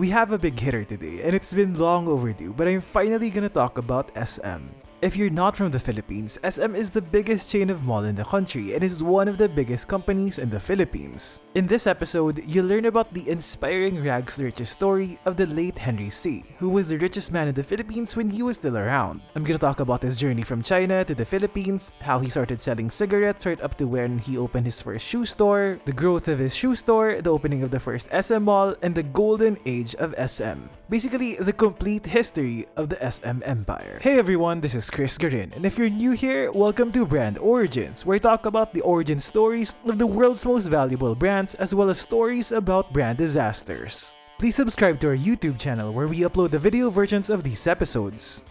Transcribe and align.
We 0.00 0.08
have 0.16 0.32
a 0.32 0.38
big 0.38 0.58
hitter 0.58 0.82
today, 0.82 1.20
and 1.20 1.36
it's 1.36 1.52
been 1.52 1.76
long 1.76 2.08
overdue, 2.08 2.54
but 2.56 2.66
I'm 2.66 2.80
finally 2.80 3.28
gonna 3.28 3.52
talk 3.52 3.76
about 3.76 4.08
SM. 4.16 4.72
If 5.02 5.16
you're 5.16 5.30
not 5.30 5.56
from 5.56 5.70
the 5.70 5.80
Philippines, 5.80 6.38
SM 6.44 6.74
is 6.74 6.90
the 6.90 7.00
biggest 7.00 7.50
chain 7.50 7.70
of 7.70 7.84
mall 7.84 8.04
in 8.04 8.14
the 8.14 8.22
country 8.22 8.74
and 8.74 8.84
is 8.84 9.02
one 9.02 9.28
of 9.28 9.38
the 9.38 9.48
biggest 9.48 9.88
companies 9.88 10.38
in 10.38 10.50
the 10.50 10.60
Philippines. 10.60 11.40
In 11.54 11.66
this 11.66 11.86
episode, 11.86 12.44
you'll 12.46 12.66
learn 12.66 12.84
about 12.84 13.10
the 13.14 13.26
inspiring 13.26 14.04
rags 14.04 14.36
to 14.36 14.44
riches 14.44 14.68
story 14.68 15.18
of 15.24 15.38
the 15.38 15.46
late 15.46 15.78
Henry 15.78 16.10
Sy., 16.10 16.44
who 16.58 16.68
was 16.68 16.90
the 16.90 16.98
richest 16.98 17.32
man 17.32 17.48
in 17.48 17.54
the 17.54 17.64
Philippines 17.64 18.14
when 18.14 18.28
he 18.28 18.42
was 18.42 18.58
still 18.58 18.76
around. 18.76 19.22
I'm 19.34 19.42
gonna 19.42 19.58
talk 19.58 19.80
about 19.80 20.02
his 20.02 20.20
journey 20.20 20.42
from 20.42 20.60
China 20.60 21.02
to 21.02 21.14
the 21.14 21.24
Philippines, 21.24 21.94
how 22.00 22.18
he 22.18 22.28
started 22.28 22.60
selling 22.60 22.90
cigarettes 22.90 23.46
right 23.46 23.60
up 23.62 23.78
to 23.78 23.86
when 23.86 24.18
he 24.18 24.36
opened 24.36 24.66
his 24.66 24.82
first 24.82 25.06
shoe 25.06 25.24
store, 25.24 25.80
the 25.86 25.96
growth 25.96 26.28
of 26.28 26.38
his 26.38 26.54
shoe 26.54 26.74
store, 26.74 27.22
the 27.22 27.32
opening 27.32 27.62
of 27.62 27.70
the 27.70 27.80
first 27.80 28.10
SM 28.12 28.42
mall, 28.42 28.76
and 28.82 28.94
the 28.94 29.02
golden 29.16 29.56
age 29.64 29.94
of 29.94 30.14
SM. 30.28 30.68
Basically, 30.90 31.36
the 31.36 31.54
complete 31.54 32.04
history 32.04 32.66
of 32.76 32.90
the 32.90 32.98
SM 33.00 33.40
empire. 33.46 33.98
Hey 34.02 34.18
everyone, 34.18 34.60
this 34.60 34.74
is 34.74 34.89
Chris 34.90 35.16
Garin, 35.16 35.52
and 35.54 35.64
if 35.64 35.78
you're 35.78 35.88
new 35.88 36.12
here, 36.12 36.50
welcome 36.50 36.90
to 36.92 37.06
Brand 37.06 37.38
Origins, 37.38 38.04
where 38.04 38.16
I 38.16 38.18
talk 38.18 38.46
about 38.46 38.74
the 38.74 38.80
origin 38.80 39.18
stories 39.18 39.74
of 39.86 39.98
the 39.98 40.06
world's 40.06 40.44
most 40.44 40.66
valuable 40.66 41.14
brands 41.14 41.54
as 41.54 41.74
well 41.74 41.90
as 41.90 42.00
stories 42.00 42.50
about 42.50 42.92
brand 42.92 43.18
disasters. 43.18 44.14
Please 44.38 44.56
subscribe 44.56 44.98
to 45.00 45.08
our 45.08 45.16
YouTube 45.16 45.58
channel 45.58 45.92
where 45.92 46.08
we 46.08 46.20
upload 46.20 46.50
the 46.50 46.58
video 46.58 46.90
versions 46.90 47.30
of 47.30 47.42
these 47.44 47.66
episodes. 47.66 48.42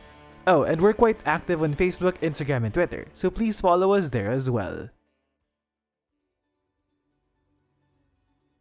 Oh, 0.48 0.64
and 0.64 0.80
we're 0.80 0.94
quite 0.94 1.20
active 1.26 1.62
on 1.62 1.74
Facebook, 1.74 2.18
Instagram, 2.20 2.64
and 2.64 2.74
Twitter, 2.74 3.06
so 3.14 3.30
please 3.30 3.60
follow 3.60 3.94
us 3.94 4.10
there 4.10 4.32
as 4.32 4.50
well. 4.50 4.90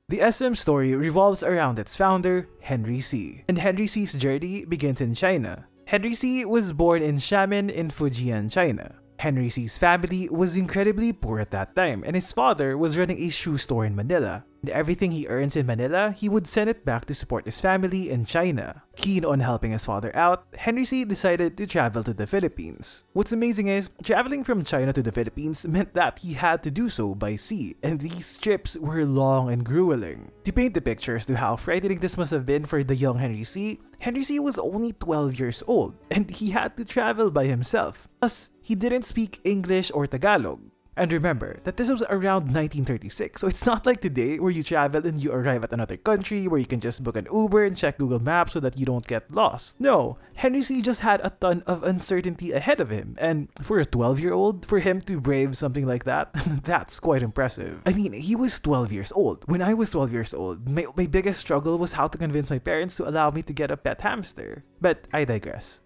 The 0.08 0.30
SM 0.32 0.54
story 0.54 0.94
revolves 0.94 1.42
around 1.42 1.78
its 1.78 1.94
founder, 1.94 2.48
Henry 2.60 3.00
Sy. 3.00 3.44
And 3.46 3.58
Henry 3.58 3.86
Sy's 3.86 4.14
journey 4.14 4.64
begins 4.64 5.00
in 5.00 5.14
China. 5.14 5.66
Henry 5.88 6.12
Sy 6.12 6.44
was 6.44 6.74
born 6.74 7.00
in 7.00 7.16
Xiamen 7.16 7.70
in 7.70 7.88
Fujian, 7.88 8.52
China. 8.52 8.96
Henry 9.18 9.48
Sy's 9.48 9.78
family 9.78 10.28
was 10.28 10.54
incredibly 10.54 11.14
poor 11.14 11.40
at 11.40 11.50
that 11.52 11.74
time, 11.74 12.04
and 12.04 12.14
his 12.14 12.30
father 12.30 12.76
was 12.76 12.98
running 12.98 13.16
a 13.16 13.30
shoe 13.30 13.56
store 13.56 13.86
in 13.86 13.96
Manila. 13.96 14.44
And 14.62 14.70
everything 14.70 15.12
he 15.12 15.28
earns 15.28 15.54
in 15.56 15.66
Manila, 15.66 16.10
he 16.10 16.28
would 16.28 16.46
send 16.46 16.68
it 16.68 16.84
back 16.84 17.04
to 17.06 17.14
support 17.14 17.44
his 17.44 17.60
family 17.60 18.10
in 18.10 18.26
China. 18.26 18.82
Keen 18.96 19.24
on 19.24 19.38
helping 19.40 19.70
his 19.70 19.84
father 19.84 20.14
out, 20.16 20.46
Henry 20.56 20.84
Sy 20.84 21.04
decided 21.04 21.56
to 21.56 21.66
travel 21.66 22.02
to 22.02 22.12
the 22.12 22.26
Philippines. 22.26 23.04
What's 23.12 23.32
amazing 23.32 23.68
is, 23.68 23.90
traveling 24.02 24.42
from 24.42 24.64
China 24.64 24.92
to 24.92 25.02
the 25.02 25.12
Philippines 25.12 25.66
meant 25.66 25.94
that 25.94 26.18
he 26.18 26.32
had 26.32 26.62
to 26.64 26.70
do 26.70 26.88
so 26.88 27.14
by 27.14 27.36
sea, 27.36 27.76
and 27.82 28.00
these 28.00 28.36
trips 28.38 28.76
were 28.76 29.04
long 29.04 29.52
and 29.52 29.64
grueling. 29.64 30.32
To 30.44 30.52
paint 30.52 30.74
the 30.74 30.80
picture 30.80 31.16
as 31.16 31.26
to 31.26 31.36
how 31.36 31.54
frightening 31.54 32.00
this 32.00 32.18
must 32.18 32.32
have 32.32 32.46
been 32.46 32.66
for 32.66 32.82
the 32.82 32.96
young 32.96 33.18
Henry 33.18 33.44
Sy, 33.44 33.78
Henry 34.00 34.22
Sy 34.22 34.38
was 34.38 34.58
only 34.58 34.92
12 34.92 35.38
years 35.38 35.62
old, 35.66 35.94
and 36.10 36.28
he 36.30 36.50
had 36.50 36.76
to 36.76 36.84
travel 36.84 37.30
by 37.30 37.46
himself. 37.46 38.08
Plus, 38.20 38.50
he 38.60 38.74
didn't 38.74 39.04
speak 39.04 39.40
English 39.44 39.92
or 39.94 40.06
Tagalog. 40.06 40.60
And 40.98 41.12
remember 41.12 41.60
that 41.62 41.76
this 41.76 41.88
was 41.88 42.02
around 42.10 42.50
1936, 42.50 43.40
so 43.40 43.46
it's 43.46 43.64
not 43.64 43.86
like 43.86 44.00
today 44.00 44.40
where 44.40 44.50
you 44.50 44.64
travel 44.64 45.06
and 45.06 45.22
you 45.22 45.30
arrive 45.30 45.62
at 45.62 45.72
another 45.72 45.96
country 45.96 46.48
where 46.48 46.58
you 46.58 46.66
can 46.66 46.80
just 46.80 47.04
book 47.04 47.16
an 47.16 47.28
Uber 47.32 47.66
and 47.66 47.76
check 47.76 47.98
Google 47.98 48.18
Maps 48.18 48.54
so 48.54 48.60
that 48.60 48.80
you 48.80 48.84
don't 48.84 49.06
get 49.06 49.30
lost. 49.30 49.78
No, 49.78 50.18
Henry 50.34 50.60
Sy 50.60 50.80
just 50.80 51.02
had 51.02 51.20
a 51.22 51.30
ton 51.30 51.62
of 51.68 51.84
uncertainty 51.84 52.50
ahead 52.50 52.80
of 52.80 52.90
him, 52.90 53.14
and 53.20 53.46
for 53.62 53.78
a 53.78 53.84
12 53.84 54.18
year 54.18 54.32
old, 54.32 54.66
for 54.66 54.80
him 54.80 55.00
to 55.02 55.20
brave 55.20 55.56
something 55.56 55.86
like 55.86 56.02
that, 56.02 56.34
that's 56.64 56.98
quite 56.98 57.22
impressive. 57.22 57.80
I 57.86 57.92
mean, 57.92 58.12
he 58.12 58.34
was 58.34 58.58
12 58.58 58.90
years 58.90 59.12
old. 59.12 59.44
When 59.46 59.62
I 59.62 59.74
was 59.74 59.90
12 59.90 60.12
years 60.12 60.34
old, 60.34 60.68
my, 60.68 60.86
my 60.96 61.06
biggest 61.06 61.38
struggle 61.38 61.78
was 61.78 61.92
how 61.92 62.08
to 62.08 62.18
convince 62.18 62.50
my 62.50 62.58
parents 62.58 62.96
to 62.96 63.08
allow 63.08 63.30
me 63.30 63.42
to 63.42 63.52
get 63.52 63.70
a 63.70 63.76
pet 63.76 64.00
hamster. 64.00 64.64
But 64.80 65.06
I 65.12 65.24
digress. 65.24 65.80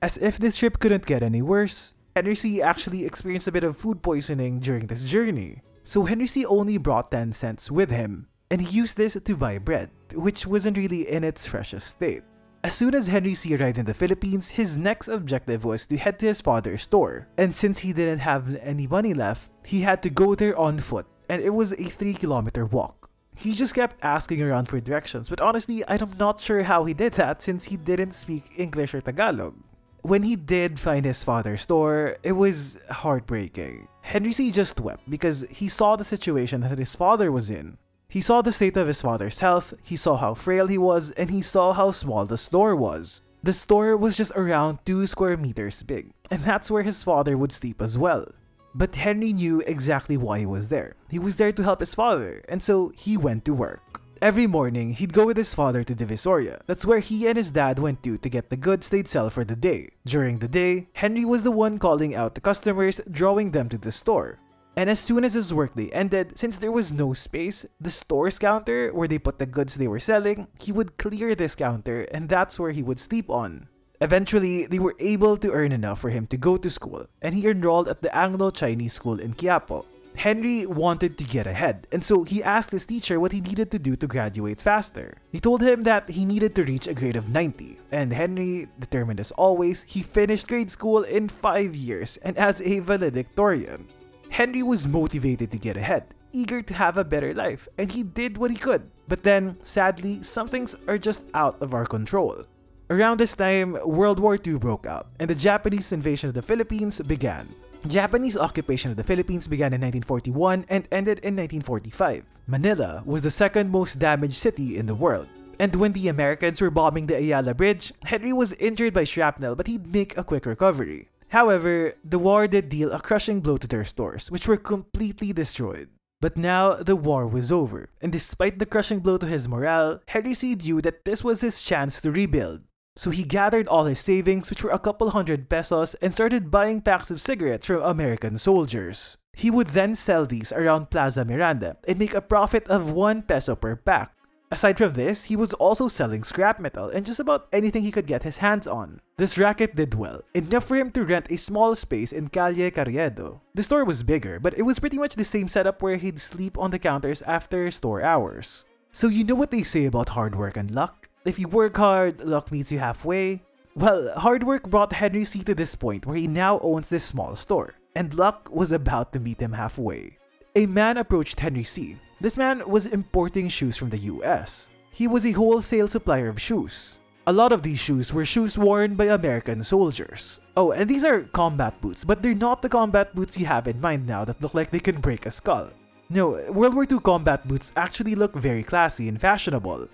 As 0.00 0.16
if 0.16 0.38
this 0.38 0.54
trip 0.54 0.78
couldn't 0.78 1.06
get 1.06 1.24
any 1.24 1.42
worse, 1.42 1.94
Henry 2.18 2.34
Sy 2.34 2.58
actually 2.58 3.06
experienced 3.06 3.46
a 3.46 3.52
bit 3.52 3.62
of 3.62 3.76
food 3.76 4.02
poisoning 4.02 4.58
during 4.58 4.88
this 4.88 5.04
journey. 5.04 5.62
So 5.84 6.02
Henry 6.02 6.26
Sy 6.26 6.42
only 6.48 6.76
brought 6.76 7.12
10 7.12 7.32
cents 7.32 7.70
with 7.70 7.92
him, 7.92 8.26
and 8.50 8.60
he 8.60 8.76
used 8.76 8.96
this 8.96 9.14
to 9.14 9.36
buy 9.36 9.58
bread, 9.58 9.90
which 10.14 10.44
wasn't 10.44 10.78
really 10.78 11.08
in 11.08 11.22
its 11.22 11.46
freshest 11.46 11.86
state. 11.86 12.24
As 12.64 12.74
soon 12.74 12.96
as 12.96 13.06
Henry 13.06 13.34
Sy 13.34 13.54
arrived 13.54 13.78
in 13.78 13.86
the 13.86 13.94
Philippines, 13.94 14.48
his 14.48 14.76
next 14.76 15.06
objective 15.06 15.64
was 15.64 15.86
to 15.86 15.96
head 15.96 16.18
to 16.18 16.26
his 16.26 16.40
father's 16.40 16.82
store. 16.82 17.28
And 17.38 17.54
since 17.54 17.78
he 17.78 17.92
didn't 17.92 18.18
have 18.18 18.52
any 18.56 18.88
money 18.88 19.14
left, 19.14 19.52
he 19.64 19.80
had 19.80 20.02
to 20.02 20.10
go 20.10 20.34
there 20.34 20.58
on 20.58 20.80
foot, 20.80 21.06
and 21.28 21.40
it 21.40 21.54
was 21.54 21.70
a 21.74 21.84
3 21.84 22.14
kilometer 22.14 22.66
walk. 22.66 23.08
He 23.36 23.54
just 23.54 23.76
kept 23.76 24.02
asking 24.02 24.42
around 24.42 24.66
for 24.66 24.80
directions, 24.80 25.30
but 25.30 25.40
honestly, 25.40 25.84
I'm 25.86 26.18
not 26.18 26.40
sure 26.40 26.64
how 26.64 26.82
he 26.82 26.94
did 26.94 27.12
that 27.12 27.42
since 27.42 27.62
he 27.62 27.76
didn't 27.76 28.10
speak 28.10 28.50
English 28.56 28.92
or 28.92 29.00
Tagalog. 29.00 29.54
When 30.02 30.22
he 30.22 30.36
did 30.36 30.78
find 30.78 31.04
his 31.04 31.24
father's 31.24 31.62
store, 31.62 32.16
it 32.22 32.32
was 32.32 32.78
heartbreaking. 32.90 33.88
Henry 34.00 34.32
Sy 34.32 34.50
just 34.50 34.80
wept 34.80 35.08
because 35.10 35.44
he 35.50 35.68
saw 35.68 35.96
the 35.96 36.04
situation 36.04 36.60
that 36.62 36.78
his 36.78 36.94
father 36.94 37.32
was 37.32 37.50
in. 37.50 37.76
He 38.08 38.20
saw 38.20 38.40
the 38.40 38.52
state 38.52 38.76
of 38.76 38.86
his 38.86 39.02
father's 39.02 39.40
health, 39.40 39.74
he 39.82 39.96
saw 39.96 40.16
how 40.16 40.32
frail 40.34 40.66
he 40.66 40.78
was, 40.78 41.10
and 41.12 41.28
he 41.28 41.42
saw 41.42 41.72
how 41.72 41.90
small 41.90 42.24
the 42.24 42.38
store 42.38 42.74
was. 42.74 43.22
The 43.42 43.52
store 43.52 43.96
was 43.96 44.16
just 44.16 44.32
around 44.34 44.78
2 44.86 45.06
square 45.06 45.36
meters 45.36 45.82
big, 45.82 46.12
and 46.30 46.40
that's 46.40 46.70
where 46.70 46.82
his 46.82 47.04
father 47.04 47.36
would 47.36 47.52
sleep 47.52 47.82
as 47.82 47.98
well. 47.98 48.26
But 48.74 48.96
Henry 48.96 49.32
knew 49.32 49.60
exactly 49.60 50.16
why 50.16 50.38
he 50.38 50.46
was 50.46 50.68
there. 50.68 50.94
He 51.10 51.18
was 51.18 51.36
there 51.36 51.52
to 51.52 51.62
help 51.62 51.80
his 51.80 51.94
father, 51.94 52.42
and 52.48 52.62
so 52.62 52.92
he 52.96 53.16
went 53.16 53.44
to 53.44 53.52
work. 53.52 54.00
Every 54.20 54.48
morning, 54.48 54.94
he'd 54.94 55.12
go 55.12 55.26
with 55.26 55.36
his 55.36 55.54
father 55.54 55.84
to 55.84 55.94
Divisoria. 55.94 56.60
That's 56.66 56.84
where 56.84 56.98
he 56.98 57.28
and 57.28 57.36
his 57.36 57.52
dad 57.52 57.78
went 57.78 58.02
to 58.02 58.18
to 58.18 58.28
get 58.28 58.50
the 58.50 58.56
goods 58.56 58.88
they'd 58.88 59.06
sell 59.06 59.30
for 59.30 59.44
the 59.44 59.54
day. 59.54 59.90
During 60.06 60.40
the 60.40 60.48
day, 60.48 60.88
Henry 60.92 61.24
was 61.24 61.44
the 61.44 61.52
one 61.52 61.78
calling 61.78 62.16
out 62.16 62.34
the 62.34 62.40
customers, 62.40 63.00
drawing 63.12 63.52
them 63.52 63.68
to 63.68 63.78
the 63.78 63.92
store. 63.92 64.40
And 64.74 64.90
as 64.90 64.98
soon 64.98 65.22
as 65.22 65.34
his 65.34 65.54
workday 65.54 65.88
ended, 65.90 66.36
since 66.36 66.58
there 66.58 66.72
was 66.72 66.92
no 66.92 67.12
space, 67.14 67.64
the 67.80 67.90
store's 67.90 68.40
counter, 68.40 68.90
where 68.92 69.06
they 69.06 69.20
put 69.20 69.38
the 69.38 69.46
goods 69.46 69.76
they 69.76 69.86
were 69.86 70.00
selling, 70.02 70.48
he 70.58 70.72
would 70.72 70.98
clear 70.98 71.36
this 71.36 71.54
counter 71.54 72.02
and 72.10 72.28
that's 72.28 72.58
where 72.58 72.72
he 72.72 72.82
would 72.82 72.98
sleep 72.98 73.30
on. 73.30 73.68
Eventually, 74.00 74.66
they 74.66 74.80
were 74.80 74.94
able 74.98 75.36
to 75.36 75.52
earn 75.52 75.70
enough 75.70 76.00
for 76.00 76.10
him 76.10 76.26
to 76.26 76.36
go 76.36 76.56
to 76.56 76.70
school, 76.70 77.06
and 77.22 77.34
he 77.34 77.46
enrolled 77.46 77.88
at 77.88 78.02
the 78.02 78.14
Anglo-Chinese 78.14 78.92
school 78.92 79.18
in 79.20 79.34
Quiapo. 79.34 79.84
Henry 80.18 80.66
wanted 80.66 81.16
to 81.16 81.22
get 81.22 81.46
ahead, 81.46 81.86
and 81.92 82.02
so 82.02 82.24
he 82.24 82.42
asked 82.42 82.72
his 82.72 82.84
teacher 82.84 83.20
what 83.20 83.30
he 83.30 83.40
needed 83.40 83.70
to 83.70 83.78
do 83.78 83.94
to 83.94 84.08
graduate 84.08 84.60
faster. 84.60 85.16
He 85.30 85.38
told 85.38 85.62
him 85.62 85.84
that 85.84 86.08
he 86.08 86.24
needed 86.24 86.56
to 86.56 86.64
reach 86.64 86.88
a 86.88 86.92
grade 86.92 87.14
of 87.14 87.28
90, 87.28 87.78
and 87.92 88.12
Henry, 88.12 88.66
determined 88.80 89.20
as 89.20 89.30
always, 89.30 89.84
he 89.86 90.02
finished 90.02 90.48
grade 90.48 90.70
school 90.70 91.04
in 91.04 91.28
5 91.28 91.72
years 91.72 92.16
and 92.24 92.36
as 92.36 92.60
a 92.62 92.80
valedictorian. 92.80 93.86
Henry 94.28 94.64
was 94.64 94.88
motivated 94.88 95.52
to 95.52 95.58
get 95.58 95.76
ahead, 95.76 96.12
eager 96.32 96.62
to 96.62 96.74
have 96.74 96.98
a 96.98 97.04
better 97.04 97.32
life, 97.32 97.68
and 97.78 97.90
he 97.92 98.02
did 98.02 98.38
what 98.38 98.50
he 98.50 98.56
could. 98.56 98.90
But 99.06 99.22
then, 99.22 99.56
sadly, 99.62 100.20
some 100.24 100.48
things 100.48 100.74
are 100.88 100.98
just 100.98 101.22
out 101.32 101.62
of 101.62 101.74
our 101.74 101.86
control. 101.86 102.42
Around 102.90 103.20
this 103.20 103.36
time, 103.36 103.78
World 103.86 104.18
War 104.18 104.36
II 104.36 104.58
broke 104.58 104.84
out, 104.84 105.08
and 105.20 105.30
the 105.30 105.34
Japanese 105.36 105.92
invasion 105.92 106.26
of 106.26 106.34
the 106.34 106.42
Philippines 106.42 107.00
began. 107.06 107.46
Japanese 107.86 108.36
occupation 108.36 108.90
of 108.90 108.96
the 108.96 109.04
Philippines 109.04 109.46
began 109.46 109.72
in 109.72 109.80
1941 109.80 110.66
and 110.68 110.88
ended 110.90 111.20
in 111.20 111.36
1945. 111.36 112.24
Manila 112.46 113.02
was 113.06 113.22
the 113.22 113.30
second 113.30 113.70
most 113.70 113.98
damaged 113.98 114.34
city 114.34 114.76
in 114.76 114.86
the 114.86 114.94
world. 114.94 115.28
And 115.60 115.74
when 115.76 115.92
the 115.92 116.08
Americans 116.08 116.60
were 116.60 116.70
bombing 116.70 117.06
the 117.06 117.16
Ayala 117.16 117.54
Bridge, 117.54 117.92
Henry 118.04 118.32
was 118.32 118.52
injured 118.54 118.94
by 118.94 119.04
shrapnel 119.04 119.54
but 119.54 119.66
he'd 119.66 119.92
make 119.92 120.16
a 120.16 120.24
quick 120.24 120.44
recovery. 120.44 121.08
However, 121.28 121.94
the 122.04 122.18
war 122.18 122.48
did 122.48 122.68
deal 122.68 122.90
a 122.90 123.00
crushing 123.00 123.40
blow 123.40 123.56
to 123.58 123.68
their 123.68 123.84
stores, 123.84 124.30
which 124.30 124.48
were 124.48 124.56
completely 124.56 125.32
destroyed. 125.32 125.88
But 126.20 126.36
now 126.36 126.74
the 126.74 126.96
war 126.96 127.28
was 127.28 127.52
over, 127.52 127.90
and 128.00 128.10
despite 128.10 128.58
the 128.58 128.66
crushing 128.66 128.98
blow 128.98 129.18
to 129.18 129.26
his 129.26 129.48
morale, 129.48 130.00
Henry 130.08 130.34
Sy 130.34 130.54
knew 130.54 130.80
that 130.80 131.04
this 131.04 131.22
was 131.22 131.42
his 131.42 131.62
chance 131.62 132.00
to 132.00 132.10
rebuild. 132.10 132.62
So 132.98 133.10
he 133.10 133.22
gathered 133.22 133.68
all 133.68 133.84
his 133.84 134.00
savings, 134.00 134.50
which 134.50 134.64
were 134.64 134.74
a 134.74 134.78
couple 134.82 135.10
hundred 135.10 135.48
pesos, 135.48 135.94
and 136.02 136.12
started 136.12 136.50
buying 136.50 136.82
packs 136.82 137.12
of 137.12 137.20
cigarettes 137.20 137.66
from 137.66 137.80
American 137.80 138.36
soldiers. 138.36 139.16
He 139.34 139.52
would 139.52 139.68
then 139.68 139.94
sell 139.94 140.26
these 140.26 140.50
around 140.50 140.90
Plaza 140.90 141.24
Miranda 141.24 141.76
and 141.86 141.96
make 141.96 142.12
a 142.12 142.20
profit 142.20 142.66
of 142.66 142.90
1 142.90 143.22
peso 143.22 143.54
per 143.54 143.76
pack. 143.76 144.10
Aside 144.50 144.78
from 144.78 144.94
this, 144.94 145.22
he 145.22 145.36
was 145.36 145.54
also 145.62 145.86
selling 145.86 146.24
scrap 146.24 146.58
metal 146.58 146.90
and 146.90 147.06
just 147.06 147.20
about 147.20 147.46
anything 147.52 147.84
he 147.84 147.94
could 147.94 148.10
get 148.10 148.24
his 148.24 148.38
hands 148.38 148.66
on. 148.66 148.98
This 149.16 149.38
racket 149.38 149.76
did 149.76 149.94
well, 149.94 150.22
enough 150.34 150.64
for 150.64 150.74
him 150.74 150.90
to 150.98 151.04
rent 151.04 151.30
a 151.30 151.38
small 151.38 151.76
space 151.76 152.10
in 152.10 152.26
Calle 152.26 152.72
Carriedo. 152.74 153.38
The 153.54 153.62
store 153.62 153.84
was 153.84 154.02
bigger, 154.02 154.40
but 154.40 154.58
it 154.58 154.62
was 154.62 154.80
pretty 154.80 154.98
much 154.98 155.14
the 155.14 155.22
same 155.22 155.46
setup 155.46 155.82
where 155.82 155.98
he'd 155.98 156.18
sleep 156.18 156.58
on 156.58 156.72
the 156.72 156.80
counters 156.80 157.22
after 157.22 157.70
store 157.70 158.02
hours. 158.02 158.66
So 158.90 159.06
you 159.06 159.22
know 159.22 159.36
what 159.36 159.52
they 159.52 159.62
say 159.62 159.84
about 159.84 160.08
hard 160.08 160.34
work 160.34 160.56
and 160.56 160.72
luck? 160.72 161.07
If 161.24 161.38
you 161.38 161.48
work 161.48 161.76
hard, 161.76 162.20
luck 162.20 162.52
meets 162.52 162.70
you 162.70 162.78
halfway. 162.78 163.42
Well, 163.74 164.12
hard 164.18 164.44
work 164.44 164.70
brought 164.70 164.92
Henry 164.92 165.24
Sy 165.24 165.40
to 165.40 165.54
this 165.54 165.74
point 165.74 166.06
where 166.06 166.16
he 166.16 166.26
now 166.26 166.60
owns 166.60 166.88
this 166.88 167.04
small 167.04 167.36
store, 167.36 167.74
and 167.96 168.14
luck 168.14 168.48
was 168.52 168.72
about 168.72 169.12
to 169.12 169.20
meet 169.20 169.40
him 169.40 169.52
halfway. 169.52 170.16
A 170.54 170.66
man 170.66 170.96
approached 170.96 171.38
Henry 171.38 171.64
Sy. 171.64 171.96
This 172.20 172.36
man 172.36 172.68
was 172.68 172.86
importing 172.86 173.48
shoes 173.48 173.76
from 173.76 173.90
the 173.90 173.98
US. 174.14 174.70
He 174.90 175.06
was 175.06 175.26
a 175.26 175.32
wholesale 175.32 175.88
supplier 175.88 176.28
of 176.28 176.40
shoes. 176.40 177.00
A 177.26 177.32
lot 177.32 177.52
of 177.52 177.62
these 177.62 177.78
shoes 177.78 178.14
were 178.14 178.24
shoes 178.24 178.56
worn 178.56 178.94
by 178.94 179.06
American 179.06 179.62
soldiers. 179.62 180.40
Oh, 180.56 180.72
and 180.72 180.88
these 180.88 181.04
are 181.04 181.22
combat 181.22 181.80
boots, 181.80 182.04
but 182.04 182.22
they're 182.22 182.34
not 182.34 182.62
the 182.62 182.68
combat 182.68 183.14
boots 183.14 183.36
you 183.38 183.44
have 183.46 183.68
in 183.68 183.80
mind 183.80 184.06
now 184.06 184.24
that 184.24 184.40
look 184.40 184.54
like 184.54 184.70
they 184.70 184.80
can 184.80 185.00
break 185.00 185.26
a 185.26 185.30
skull. 185.30 185.70
No, 186.10 186.40
World 186.50 186.74
War 186.74 186.86
II 186.90 187.00
combat 187.00 187.46
boots 187.46 187.70
actually 187.76 188.14
look 188.14 188.34
very 188.34 188.62
classy 188.62 189.08
and 189.08 189.20
fashionable. 189.20 189.88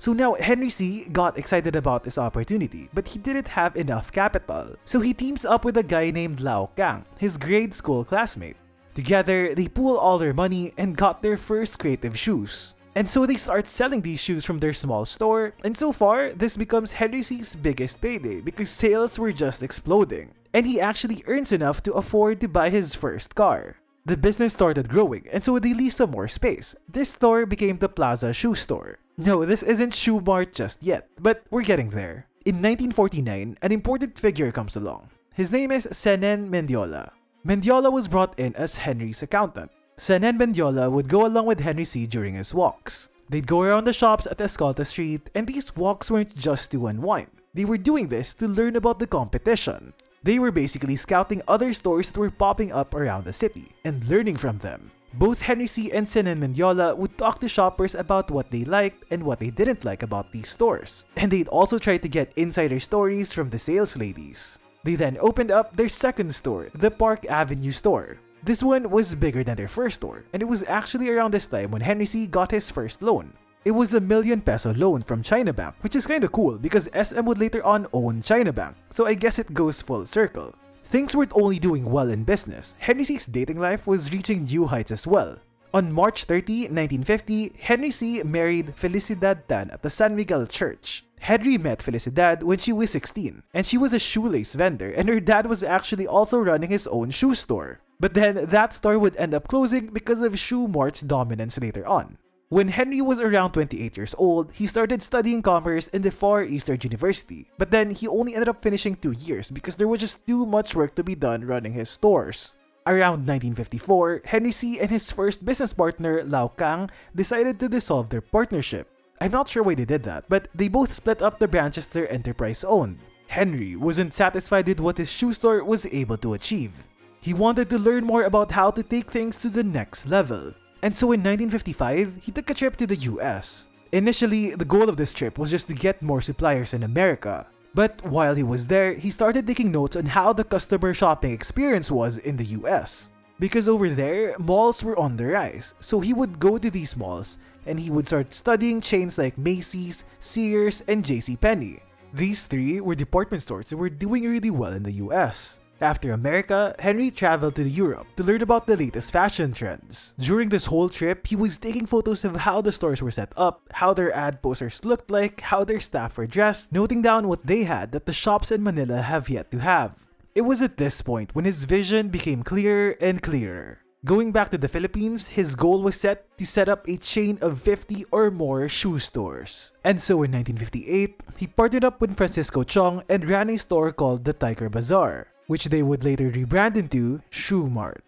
So 0.00 0.14
now 0.14 0.32
Henry 0.32 0.70
Sy 0.70 1.04
got 1.12 1.36
excited 1.36 1.76
about 1.76 2.04
this 2.04 2.16
opportunity, 2.16 2.88
but 2.94 3.06
he 3.06 3.18
didn't 3.18 3.46
have 3.48 3.76
enough 3.76 4.10
capital. 4.10 4.74
So 4.86 4.98
he 4.98 5.12
teams 5.12 5.44
up 5.44 5.62
with 5.62 5.76
a 5.76 5.82
guy 5.82 6.10
named 6.10 6.40
Lao 6.40 6.70
Kang, 6.74 7.04
his 7.18 7.36
grade 7.36 7.74
school 7.74 8.02
classmate. 8.02 8.56
Together, 8.94 9.54
they 9.54 9.68
pool 9.68 9.98
all 9.98 10.16
their 10.16 10.32
money 10.32 10.72
and 10.78 10.96
got 10.96 11.20
their 11.20 11.36
first 11.36 11.78
creative 11.78 12.18
shoes. 12.18 12.74
And 12.94 13.06
so 13.06 13.26
they 13.26 13.36
start 13.36 13.66
selling 13.66 14.00
these 14.00 14.22
shoes 14.22 14.42
from 14.42 14.56
their 14.56 14.72
small 14.72 15.04
store, 15.04 15.52
and 15.64 15.76
so 15.76 15.92
far, 15.92 16.32
this 16.32 16.56
becomes 16.56 16.92
Henry 16.92 17.22
Sy's 17.22 17.54
biggest 17.54 18.00
payday 18.00 18.40
because 18.40 18.70
sales 18.70 19.18
were 19.18 19.32
just 19.32 19.62
exploding. 19.62 20.32
And 20.54 20.64
he 20.64 20.80
actually 20.80 21.22
earns 21.26 21.52
enough 21.52 21.82
to 21.82 21.92
afford 21.92 22.40
to 22.40 22.48
buy 22.48 22.70
his 22.70 22.94
first 22.94 23.34
car. 23.34 23.76
The 24.06 24.16
business 24.16 24.54
started 24.54 24.88
growing, 24.88 25.26
and 25.30 25.44
so 25.44 25.58
they 25.58 25.74
leased 25.74 25.98
some 25.98 26.10
more 26.10 26.28
space. 26.28 26.74
This 26.88 27.10
store 27.10 27.44
became 27.44 27.78
the 27.78 27.88
Plaza 27.88 28.32
Shoe 28.32 28.54
Store. 28.54 28.98
No, 29.18 29.44
this 29.44 29.62
isn't 29.62 29.92
Shoe 29.92 30.20
Mart 30.20 30.54
just 30.54 30.82
yet, 30.82 31.08
but 31.20 31.44
we're 31.50 31.62
getting 31.62 31.90
there. 31.90 32.26
In 32.46 32.56
1949, 32.56 33.58
an 33.60 33.72
important 33.72 34.18
figure 34.18 34.50
comes 34.50 34.76
along. 34.76 35.10
His 35.34 35.52
name 35.52 35.70
is 35.70 35.86
Senen 35.92 36.48
Mendiola. 36.48 37.10
Mendiola 37.46 37.92
was 37.92 38.08
brought 38.08 38.38
in 38.38 38.56
as 38.56 38.78
Henry's 38.78 39.22
accountant. 39.22 39.70
Senen 39.98 40.38
Mendiola 40.38 40.90
would 40.90 41.08
go 41.08 41.26
along 41.26 41.44
with 41.44 41.60
Henry 41.60 41.84
Sy 41.84 42.06
during 42.06 42.34
his 42.34 42.54
walks. 42.54 43.10
They'd 43.28 43.46
go 43.46 43.60
around 43.60 43.84
the 43.84 43.92
shops 43.92 44.26
at 44.26 44.38
Escolta 44.38 44.86
Street, 44.86 45.28
and 45.34 45.46
these 45.46 45.76
walks 45.76 46.10
weren't 46.10 46.34
just 46.34 46.70
to 46.70 46.86
unwind. 46.86 47.28
They 47.52 47.66
were 47.66 47.76
doing 47.76 48.08
this 48.08 48.34
to 48.36 48.48
learn 48.48 48.76
about 48.76 48.98
the 48.98 49.06
competition. 49.06 49.92
They 50.22 50.38
were 50.38 50.52
basically 50.52 50.96
scouting 50.96 51.40
other 51.48 51.72
stores 51.72 52.10
that 52.10 52.20
were 52.20 52.30
popping 52.30 52.72
up 52.72 52.94
around 52.94 53.24
the 53.24 53.32
city 53.32 53.68
and 53.84 54.04
learning 54.04 54.36
from 54.36 54.58
them. 54.58 54.90
Both 55.14 55.40
Henry 55.40 55.66
Sy 55.66 55.90
and 55.92 56.06
Senen 56.06 56.38
Mendiola 56.38 56.96
would 56.96 57.16
talk 57.16 57.40
to 57.40 57.48
shoppers 57.48 57.94
about 57.94 58.30
what 58.30 58.50
they 58.50 58.64
liked 58.64 59.04
and 59.10 59.22
what 59.22 59.40
they 59.40 59.50
didn't 59.50 59.84
like 59.84 60.02
about 60.02 60.30
these 60.30 60.48
stores. 60.48 61.06
And 61.16 61.32
they'd 61.32 61.48
also 61.48 61.78
try 61.78 61.96
to 61.96 62.08
get 62.08 62.32
insider 62.36 62.78
stories 62.78 63.32
from 63.32 63.48
the 63.48 63.58
sales 63.58 63.96
ladies. 63.96 64.60
They 64.84 64.94
then 64.94 65.16
opened 65.20 65.50
up 65.50 65.74
their 65.74 65.88
second 65.88 66.34
store, 66.34 66.68
the 66.74 66.90
Park 66.90 67.26
Avenue 67.26 67.72
store, 67.72 68.18
this 68.42 68.62
one 68.62 68.88
was 68.88 69.14
bigger 69.14 69.44
than 69.44 69.56
their 69.56 69.68
first 69.68 69.96
store, 69.96 70.24
and 70.32 70.40
it 70.40 70.46
was 70.48 70.64
actually 70.64 71.10
around 71.10 71.34
this 71.34 71.46
time 71.46 71.70
when 71.70 71.82
Henry 71.82 72.06
Sy 72.06 72.24
got 72.24 72.50
his 72.50 72.70
first 72.70 73.02
loan. 73.02 73.34
It 73.62 73.72
was 73.72 73.92
a 73.92 74.00
million 74.00 74.40
peso 74.40 74.72
loan 74.72 75.02
from 75.02 75.22
China 75.22 75.52
Bank, 75.52 75.74
which 75.82 75.94
is 75.94 76.06
kinda 76.06 76.28
cool 76.28 76.56
because 76.56 76.88
SM 76.94 77.26
would 77.26 77.36
later 77.36 77.62
on 77.62 77.86
own 77.92 78.22
China 78.22 78.54
Bank, 78.54 78.74
so 78.88 79.04
I 79.04 79.12
guess 79.12 79.38
it 79.38 79.52
goes 79.52 79.82
full 79.82 80.06
circle. 80.06 80.54
Things 80.84 81.14
weren't 81.14 81.36
only 81.36 81.58
doing 81.58 81.84
well 81.84 82.08
in 82.08 82.24
business, 82.24 82.74
Henry 82.78 83.04
Sy's 83.04 83.26
dating 83.26 83.58
life 83.58 83.86
was 83.86 84.14
reaching 84.14 84.44
new 84.44 84.64
heights 84.64 84.90
as 84.90 85.06
well. 85.06 85.36
On 85.74 85.92
March 85.92 86.24
30, 86.24 86.72
1950, 86.72 87.52
Henry 87.58 87.90
Sy 87.90 88.22
married 88.24 88.74
Felicidad 88.74 89.46
Tan 89.46 89.68
at 89.70 89.82
the 89.82 89.90
San 89.90 90.16
Miguel 90.16 90.46
Church. 90.46 91.04
Henry 91.20 91.58
met 91.58 91.80
Felicidad 91.80 92.42
when 92.42 92.56
she 92.56 92.72
was 92.72 92.90
16, 92.90 93.42
and 93.52 93.66
she 93.66 93.76
was 93.76 93.92
a 93.92 93.98
shoelace 93.98 94.54
vendor, 94.54 94.90
and 94.90 95.06
her 95.06 95.20
dad 95.20 95.44
was 95.44 95.62
actually 95.62 96.06
also 96.06 96.38
running 96.38 96.70
his 96.70 96.86
own 96.86 97.10
shoe 97.10 97.34
store. 97.34 97.80
But 98.00 98.14
then 98.14 98.46
that 98.46 98.72
store 98.72 98.98
would 98.98 99.16
end 99.16 99.34
up 99.34 99.48
closing 99.48 99.88
because 99.88 100.22
of 100.22 100.38
Shoe 100.38 100.66
Mart's 100.66 101.02
dominance 101.02 101.60
later 101.60 101.86
on. 101.86 102.16
When 102.50 102.66
Henry 102.66 103.00
was 103.00 103.20
around 103.20 103.52
28 103.52 103.96
years 103.96 104.12
old, 104.18 104.50
he 104.50 104.66
started 104.66 105.00
studying 105.02 105.40
commerce 105.40 105.86
in 105.94 106.02
the 106.02 106.10
Far 106.10 106.42
Eastern 106.42 106.80
University, 106.82 107.46
but 107.58 107.70
then 107.70 107.92
he 107.92 108.08
only 108.08 108.34
ended 108.34 108.48
up 108.48 108.60
finishing 108.60 108.96
two 108.96 109.12
years 109.12 109.52
because 109.52 109.76
there 109.76 109.86
was 109.86 110.00
just 110.00 110.26
too 110.26 110.44
much 110.44 110.74
work 110.74 110.96
to 110.96 111.04
be 111.04 111.14
done 111.14 111.46
running 111.46 111.72
his 111.72 111.88
stores. 111.88 112.56
Around 112.88 113.22
1954, 113.22 114.22
Henry 114.24 114.50
Sy 114.50 114.82
and 114.82 114.90
his 114.90 115.12
first 115.12 115.44
business 115.44 115.72
partner, 115.72 116.24
Lao 116.26 116.48
Kang, 116.48 116.90
decided 117.14 117.60
to 117.60 117.68
dissolve 117.68 118.08
their 118.08 118.20
partnership. 118.20 118.90
I'm 119.20 119.30
not 119.30 119.46
sure 119.46 119.62
why 119.62 119.76
they 119.76 119.84
did 119.84 120.02
that, 120.02 120.24
but 120.28 120.48
they 120.52 120.66
both 120.66 120.90
split 120.90 121.22
up 121.22 121.38
the 121.38 121.46
branches 121.46 121.86
their 121.86 122.10
enterprise 122.10 122.64
owned. 122.64 122.98
Henry 123.28 123.76
wasn't 123.76 124.12
satisfied 124.12 124.66
with 124.66 124.80
what 124.80 124.98
his 124.98 125.12
shoe 125.12 125.32
store 125.32 125.62
was 125.62 125.86
able 125.86 126.16
to 126.16 126.34
achieve. 126.34 126.72
He 127.20 127.32
wanted 127.32 127.70
to 127.70 127.78
learn 127.78 128.02
more 128.02 128.24
about 128.24 128.50
how 128.50 128.72
to 128.72 128.82
take 128.82 129.08
things 129.08 129.36
to 129.42 129.50
the 129.50 129.62
next 129.62 130.08
level. 130.08 130.52
And 130.82 130.94
so 130.94 131.12
in 131.12 131.20
1955, 131.20 132.16
he 132.22 132.32
took 132.32 132.48
a 132.50 132.54
trip 132.54 132.76
to 132.76 132.86
the 132.86 132.96
US. 132.96 133.68
Initially, 133.92 134.54
the 134.54 134.64
goal 134.64 134.88
of 134.88 134.96
this 134.96 135.12
trip 135.12 135.38
was 135.38 135.50
just 135.50 135.66
to 135.66 135.74
get 135.74 136.00
more 136.00 136.20
suppliers 136.20 136.74
in 136.74 136.84
America. 136.84 137.46
But 137.74 138.02
while 138.04 138.34
he 138.34 138.42
was 138.42 138.66
there, 138.66 138.94
he 138.94 139.10
started 139.10 139.46
taking 139.46 139.70
notes 139.70 139.96
on 139.96 140.06
how 140.06 140.32
the 140.32 140.44
customer 140.44 140.94
shopping 140.94 141.32
experience 141.32 141.90
was 141.90 142.18
in 142.18 142.36
the 142.36 142.56
US. 142.62 143.10
Because 143.38 143.68
over 143.68 143.88
there, 143.88 144.36
malls 144.38 144.84
were 144.84 144.98
on 144.98 145.16
the 145.16 145.26
rise, 145.26 145.74
so 145.80 146.00
he 146.00 146.12
would 146.12 146.38
go 146.38 146.58
to 146.58 146.70
these 146.70 146.96
malls 146.96 147.38
and 147.66 147.78
he 147.78 147.90
would 147.90 148.06
start 148.06 148.34
studying 148.34 148.80
chains 148.80 149.18
like 149.18 149.38
Macy's, 149.38 150.04
Sears, 150.18 150.82
and 150.88 151.04
JCPenney. 151.04 151.80
These 152.12 152.46
three 152.46 152.80
were 152.80 152.94
department 152.94 153.42
stores 153.42 153.66
that 153.66 153.76
were 153.76 153.90
doing 153.90 154.24
really 154.24 154.50
well 154.50 154.72
in 154.72 154.82
the 154.82 155.00
US. 155.04 155.59
After 155.80 156.12
America, 156.12 156.74
Henry 156.78 157.10
traveled 157.10 157.56
to 157.56 157.64
Europe 157.64 158.06
to 158.16 158.22
learn 158.22 158.42
about 158.42 158.66
the 158.66 158.76
latest 158.76 159.10
fashion 159.10 159.54
trends. 159.54 160.14
During 160.18 160.50
this 160.50 160.66
whole 160.66 160.90
trip, 160.90 161.26
he 161.26 161.36
was 161.36 161.56
taking 161.56 161.86
photos 161.86 162.22
of 162.22 162.36
how 162.36 162.60
the 162.60 162.70
stores 162.70 163.00
were 163.00 163.10
set 163.10 163.32
up, 163.34 163.62
how 163.72 163.94
their 163.94 164.12
ad 164.12 164.42
posters 164.42 164.84
looked 164.84 165.10
like, 165.10 165.40
how 165.40 165.64
their 165.64 165.80
staff 165.80 166.18
were 166.18 166.26
dressed, 166.26 166.70
noting 166.70 167.00
down 167.00 167.28
what 167.28 167.46
they 167.46 167.64
had 167.64 167.92
that 167.92 168.04
the 168.04 168.12
shops 168.12 168.50
in 168.50 168.62
Manila 168.62 169.00
have 169.00 169.30
yet 169.30 169.50
to 169.52 169.58
have. 169.60 169.96
It 170.34 170.42
was 170.42 170.60
at 170.60 170.76
this 170.76 171.00
point 171.00 171.34
when 171.34 171.46
his 171.46 171.64
vision 171.64 172.10
became 172.10 172.42
clearer 172.42 172.94
and 173.00 173.22
clearer. 173.22 173.80
Going 174.04 174.32
back 174.32 174.50
to 174.50 174.58
the 174.58 174.68
Philippines, 174.68 175.28
his 175.28 175.54
goal 175.54 175.80
was 175.80 175.96
set 175.96 176.36
to 176.36 176.44
set 176.44 176.68
up 176.68 176.86
a 176.88 176.98
chain 176.98 177.38
of 177.40 177.60
50 177.60 178.04
or 178.12 178.30
more 178.30 178.68
shoe 178.68 178.98
stores. 178.98 179.72
And 179.84 180.00
so 180.00 180.24
in 180.24 180.32
1958, 180.32 181.20
he 181.38 181.46
partnered 181.46 181.84
up 181.84 182.02
with 182.02 182.16
Francisco 182.16 182.64
Chong 182.64 183.02
and 183.08 183.24
ran 183.24 183.48
a 183.48 183.56
store 183.56 183.92
called 183.92 184.24
the 184.24 184.32
Tiger 184.32 184.68
Bazaar 184.68 185.29
which 185.50 185.66
they 185.66 185.82
would 185.82 186.06
later 186.06 186.30
rebrand 186.30 186.76
into 186.76 187.18
Shoe 187.28 187.66
Mart. 187.66 188.06